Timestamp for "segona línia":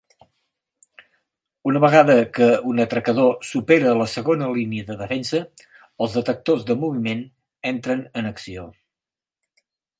4.15-4.89